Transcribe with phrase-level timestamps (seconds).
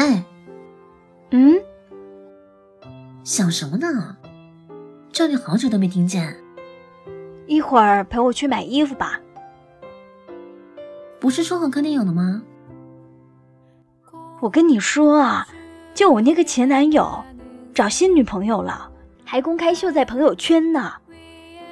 [0.00, 0.24] 哎
[1.30, 1.60] 嗯？
[3.22, 4.16] 想什么呢？
[5.12, 6.34] 叫你好久都没听见。
[7.46, 9.20] 一会儿陪我去买衣服吧。
[11.20, 12.40] 不是说好看电影的吗？
[14.40, 15.46] 我跟你说啊
[15.92, 17.22] 就我那个前男友
[17.74, 18.90] 找新女朋友了
[19.22, 20.94] 还公开秀在朋友圈呢。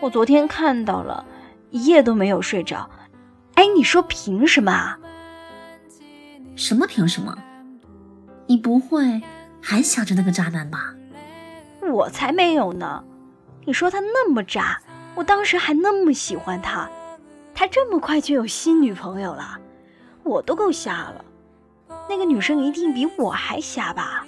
[0.00, 1.24] 我昨天看到了
[1.70, 2.90] 一夜都没有睡着。
[3.54, 4.98] 哎你说凭什么啊？
[6.56, 7.34] 什么凭什么？
[8.48, 9.22] 你不会
[9.60, 10.94] 还想着那个渣男吧？
[11.92, 13.04] 我才没有呢！
[13.64, 14.80] 你说他那么渣，
[15.14, 16.90] 我当时还那么喜欢他，
[17.54, 19.58] 他这么快就有新女朋友了，
[20.22, 21.24] 我都够瞎了。
[22.08, 24.26] 那个女生一定比我还瞎吧？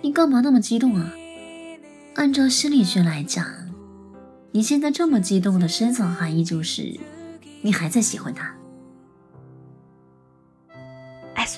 [0.00, 1.12] 你干嘛那么激动啊？
[2.14, 3.44] 按照心理学来讲，
[4.52, 6.98] 你现在这么激动的深层含义就是，
[7.62, 8.54] 你还在喜欢他。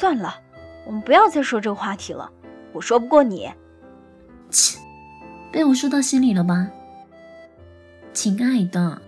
[0.07, 0.41] 算了，
[0.85, 2.31] 我们不要再说这个话题了，
[2.73, 3.53] 我说不过你。
[4.51, 4.79] 切，
[5.51, 6.71] 被我说到心里了吧？
[8.12, 9.03] 亲爱的，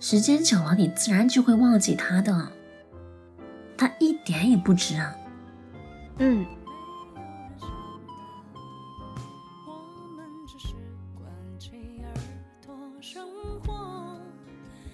[0.00, 2.48] 时间久了，你自然就会忘记他的，
[3.76, 5.14] 他一点也不值啊。
[6.18, 6.44] 嗯。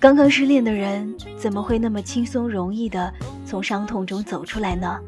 [0.05, 3.11] 刚刚失恋的人怎么会那么轻松容易的
[3.47, 5.01] 从伤痛中走出来呢？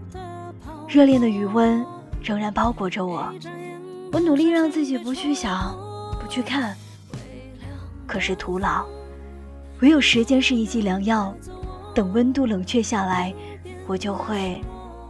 [0.89, 1.85] 热恋的余温
[2.23, 3.31] 仍然包裹着我，
[4.11, 5.77] 我努力让自己不去想，
[6.19, 6.75] 不去看，
[8.07, 8.87] 可是徒劳。
[9.83, 11.35] 唯有时间是一剂良药，
[11.95, 13.35] 等温度冷却下来，
[13.87, 14.59] 我就会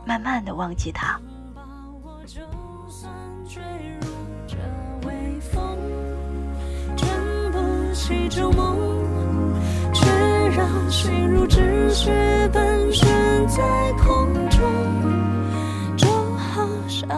[0.04, 1.16] 慢慢的忘记他。
[10.88, 12.10] 心如止血
[12.52, 13.06] 般悬
[13.48, 13.62] 在
[14.04, 14.60] 空中，
[15.96, 16.06] 就
[16.36, 17.08] 好像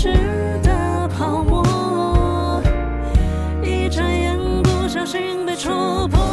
[0.00, 0.12] 时
[0.62, 2.62] 的泡沫，
[3.64, 6.27] 一眨眼不小心被戳破。